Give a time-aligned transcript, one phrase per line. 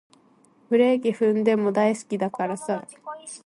[0.67, 2.87] ブレーキ踏んでも大好きだからさ